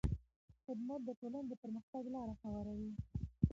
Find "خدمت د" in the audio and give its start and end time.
0.65-1.09